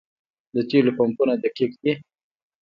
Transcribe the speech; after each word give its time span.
د 0.53 0.55
تیلو 0.69 0.91
پمپونه 0.97 1.33
دقیق 1.43 1.71
دي؟ 1.81 1.93